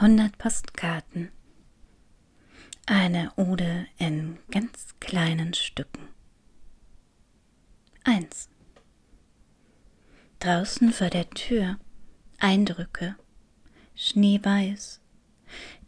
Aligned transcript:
100 0.00 0.38
Postkarten. 0.38 1.30
Eine 2.86 3.34
Ode 3.36 3.86
in 3.98 4.38
ganz 4.50 4.94
kleinen 4.98 5.52
Stücken. 5.52 6.08
1. 8.04 8.48
Draußen 10.38 10.94
vor 10.94 11.10
der 11.10 11.28
Tür 11.28 11.78
Eindrücke, 12.38 13.14
schneeweiß, 13.94 15.02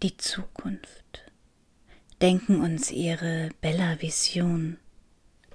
die 0.03 0.15
Zukunft, 0.19 1.33
denken 2.21 2.61
uns 2.61 2.91
ihre 2.91 3.49
Bella 3.63 4.03
Vision, 4.03 4.77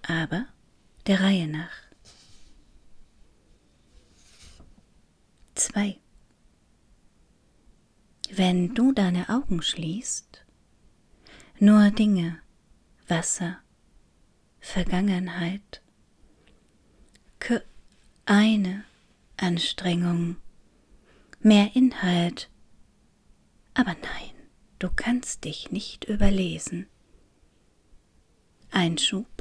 aber 0.01 0.47
der 1.05 1.21
Reihe 1.21 1.47
nach. 1.47 1.83
2. 5.53 5.99
Wenn 8.37 8.75
du 8.75 8.91
deine 8.93 9.29
Augen 9.29 9.61
schließt, 9.61 10.45
nur 11.59 11.89
Dinge, 11.91 12.39
Wasser, 13.07 13.57
Vergangenheit, 14.59 15.81
eine 18.27 18.83
Anstrengung, 19.37 20.35
mehr 21.39 21.75
Inhalt. 21.75 22.49
Aber 23.73 23.93
nein, 23.93 24.49
du 24.79 24.89
kannst 24.93 25.45
dich 25.45 25.71
nicht 25.71 26.03
überlesen. 26.03 26.87
Einschub. 28.69 29.36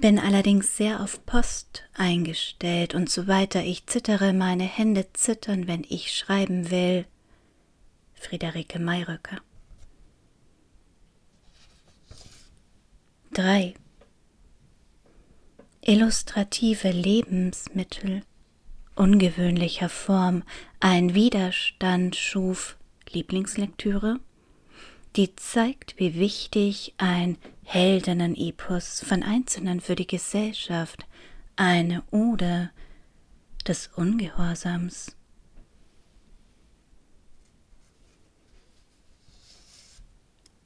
Bin 0.00 0.18
allerdings 0.18 0.76
sehr 0.76 1.00
auf 1.00 1.24
Post 1.26 1.84
eingestellt 1.94 2.94
und 2.94 3.10
so 3.10 3.26
weiter 3.26 3.64
ich 3.64 3.86
zittere, 3.86 4.32
meine 4.32 4.64
Hände 4.64 5.06
zittern, 5.12 5.66
wenn 5.66 5.84
ich 5.88 6.14
schreiben 6.16 6.70
will. 6.70 7.04
Friederike 8.14 8.78
Mayröcker 8.78 9.38
3. 13.32 13.74
Illustrative 15.80 16.90
Lebensmittel 16.90 18.22
ungewöhnlicher 18.98 19.88
Form 19.88 20.42
ein 20.80 21.14
Widerstand 21.14 22.16
schuf, 22.16 22.76
Lieblingslektüre, 23.10 24.18
die 25.16 25.34
zeigt, 25.36 25.98
wie 25.98 26.16
wichtig 26.16 26.94
ein 26.98 27.38
Heldinnen-Epos 27.70 29.04
von 29.04 29.22
Einzelnen 29.22 29.82
für 29.82 29.94
die 29.94 30.06
Gesellschaft, 30.06 31.06
eine 31.54 32.02
Ode 32.10 32.70
des 33.66 33.88
Ungehorsams. 33.88 35.14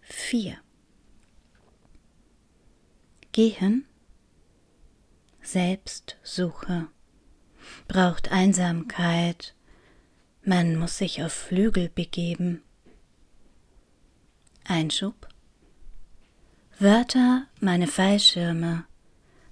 Vier. 0.00 0.58
Gehen, 3.33 3.84
Selbstsuche, 5.42 6.86
braucht 7.89 8.30
Einsamkeit, 8.30 9.56
man 10.45 10.77
muss 10.77 10.98
sich 10.98 11.25
auf 11.25 11.33
Flügel 11.33 11.89
begeben. 11.89 12.62
Einschub 14.62 15.31
Wörter 16.83 17.47
meine 17.61 17.86
Fallschirme, 17.86 18.86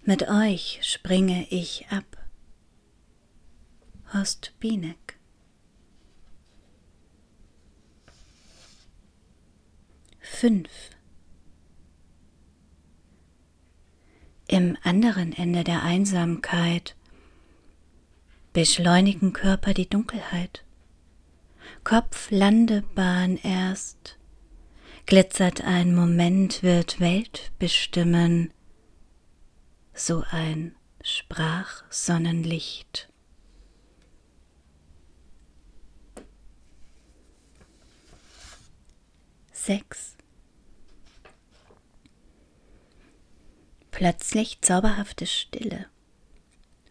mit 0.02 0.28
euch 0.28 0.80
springe 0.82 1.46
ich 1.48 1.86
ab. 1.88 2.04
Horst 4.12 4.52
Bienek 4.58 5.16
Fünf 10.18 10.68
Im 14.48 14.76
anderen 14.82 15.32
Ende 15.32 15.62
der 15.62 15.84
Einsamkeit 15.84 16.96
beschleunigen 18.52 19.32
Körper 19.32 19.72
die 19.72 19.88
Dunkelheit. 19.88 20.64
Kopf-Landebahn 21.84 23.36
erst, 23.36 24.18
glitzert 25.10 25.62
ein 25.64 25.92
Moment, 25.92 26.62
wird 26.62 27.00
Welt 27.00 27.50
bestimmen, 27.58 28.54
so 29.92 30.22
ein 30.30 30.76
Sprachsonnenlicht. 31.02 33.08
Sechs. 39.50 40.16
Plötzlich 43.90 44.60
zauberhafte 44.60 45.26
Stille. 45.26 45.86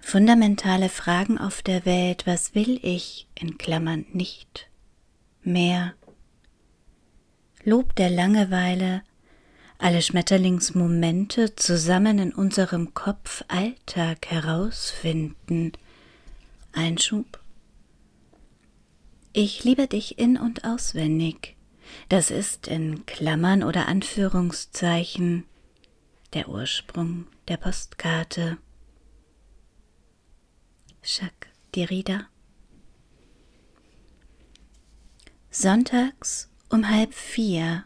Fundamentale 0.02 0.90
Fragen 0.90 1.38
auf 1.38 1.62
der 1.62 1.86
Welt, 1.86 2.28
was 2.28 2.54
will 2.54 2.82
ich, 2.84 3.30
in 3.36 3.58
Klammern 3.58 4.06
nicht, 4.12 4.70
mehr. 5.42 5.94
Lob 7.70 7.96
der 7.98 8.10
Langeweile, 8.10 9.04
alle 9.78 10.02
Schmetterlingsmomente 10.02 11.56
zusammen 11.56 12.18
in 12.18 12.34
unserem 12.34 12.96
Kopf 12.96 13.44
Alltag 13.48 14.26
herausfinden. 14.26 15.74
Einschub. 16.72 17.40
Ich 19.34 19.64
liebe 19.64 19.86
dich 19.86 20.18
in 20.18 20.36
und 20.36 20.66
auswendig. 20.66 21.58
Das 22.10 22.32
ist 22.32 22.66
in 22.68 23.06
Klammern 23.06 23.62
oder 23.62 23.88
Anführungszeichen 23.88 25.46
der 26.34 26.50
Ursprung 26.50 27.28
der 27.50 27.58
Postkarte. 27.58 28.58
Jacques 31.04 31.52
Derrida. 31.76 32.30
Sonntags 35.52 36.50
um 36.70 36.90
halb 36.90 37.14
vier. 37.14 37.86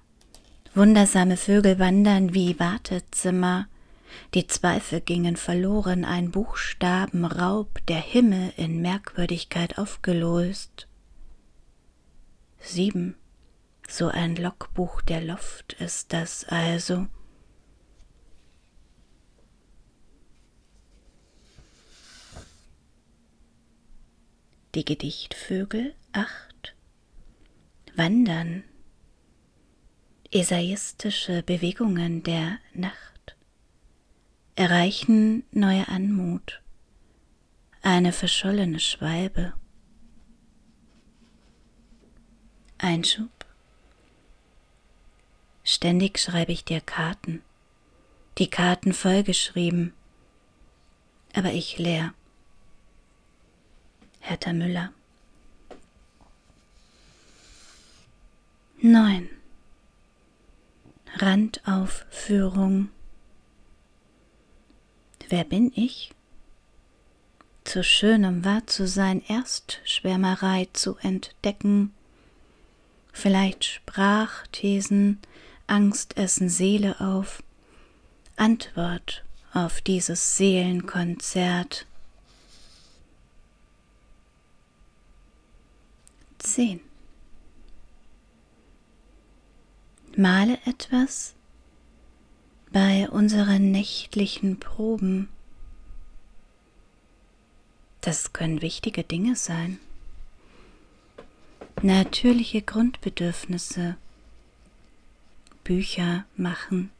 Wundersame 0.73 1.37
Vögel 1.37 1.79
wandern 1.79 2.33
wie 2.33 2.59
Wartezimmer. 2.59 3.67
Die 4.33 4.47
Zweifel 4.47 5.01
gingen 5.01 5.37
verloren, 5.37 6.05
ein 6.05 6.31
Buchstabenraub, 6.31 7.85
der 7.87 7.99
Himmel 7.99 8.53
in 8.57 8.81
Merkwürdigkeit 8.81 9.77
aufgelöst. 9.77 10.87
Sieben. 12.59 13.15
So 13.87 14.07
ein 14.07 14.35
Logbuch 14.35 15.01
der 15.01 15.21
Luft 15.21 15.73
ist 15.73 16.13
das 16.13 16.45
also. 16.45 17.07
die 24.75 24.85
Gedichtvögel 24.85 25.93
acht 26.13 26.75
wandern, 27.95 28.63
essayistische 30.33 31.43
Bewegungen 31.43 32.23
der 32.23 32.57
Nacht 32.73 33.35
erreichen 34.55 35.43
neue 35.51 35.87
Anmut, 35.87 36.61
eine 37.81 38.11
verschollene 38.11 38.79
Schwalbe. 38.79 39.53
Einschub. 42.79 43.29
Ständig 45.63 46.19
schreibe 46.19 46.51
ich 46.51 46.65
dir 46.65 46.81
Karten, 46.81 47.43
die 48.39 48.49
Karten 48.49 48.93
vollgeschrieben, 48.93 49.93
aber 51.33 51.53
ich 51.53 51.77
leer. 51.77 52.13
Hertha 54.19 54.51
Müller. 54.51 54.91
9. 58.81 59.29
Randaufführung. 61.15 62.89
Wer 65.29 65.43
bin 65.43 65.71
ich? 65.75 66.11
Zu 67.63 67.83
schönem 67.83 68.43
wahr 68.43 68.65
zu 68.67 68.87
sein, 68.87 69.21
erst 69.27 69.79
Schwärmerei 69.85 70.67
zu 70.73 70.97
entdecken, 70.97 71.93
vielleicht 73.11 73.63
Sprachthesen, 73.63 75.19
Angst 75.67 76.17
essen 76.17 76.49
Seele 76.49 76.99
auf, 76.99 77.41
Antwort 78.35 79.23
auf 79.53 79.81
dieses 79.81 80.35
Seelenkonzert. 80.35 81.85
10. 86.39 86.81
Male 90.17 90.59
etwas 90.65 91.33
bei 92.71 93.09
unseren 93.09 93.71
nächtlichen 93.71 94.59
Proben. 94.59 95.29
Das 98.01 98.33
können 98.33 98.61
wichtige 98.61 99.03
Dinge 99.03 99.35
sein. 99.35 99.79
natürliche 101.81 102.61
Grundbedürfnisse, 102.61 103.97
Bücher 105.63 106.25
machen, 106.37 106.91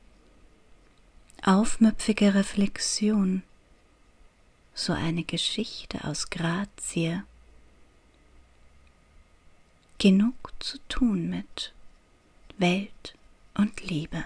aufmüpfige 1.44 2.34
Reflexion, 2.34 3.44
so 4.74 4.92
eine 4.94 5.24
Geschichte 5.24 6.04
aus 6.04 6.30
Grazie. 6.30 7.24
Genug 10.00 10.52
zu 10.60 10.80
tun 10.90 11.30
mit 11.30 11.74
Welt 12.64 13.14
und 13.56 13.90
Liebe. 13.90 14.24